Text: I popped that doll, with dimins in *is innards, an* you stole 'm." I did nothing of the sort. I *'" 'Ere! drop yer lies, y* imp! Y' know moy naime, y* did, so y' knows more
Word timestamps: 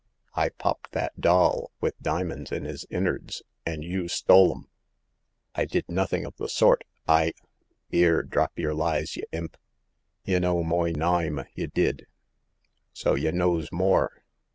I 0.33 0.49
popped 0.49 0.93
that 0.93 1.21
doll, 1.21 1.69
with 1.79 1.93
dimins 2.01 2.51
in 2.51 2.65
*is 2.65 2.87
innards, 2.89 3.43
an* 3.67 3.83
you 3.83 4.07
stole 4.07 4.51
'm." 4.51 4.67
I 5.53 5.65
did 5.65 5.87
nothing 5.89 6.25
of 6.25 6.35
the 6.37 6.49
sort. 6.49 6.85
I 7.07 7.33
*'" 7.55 7.71
'Ere! 7.93 8.23
drop 8.23 8.57
yer 8.57 8.73
lies, 8.73 9.15
y* 9.15 9.21
imp! 9.31 9.57
Y' 10.25 10.39
know 10.39 10.63
moy 10.63 10.91
naime, 10.93 11.45
y* 11.55 11.67
did, 11.67 12.07
so 12.93 13.13
y' 13.13 13.29
knows 13.29 13.71
more 13.71 14.23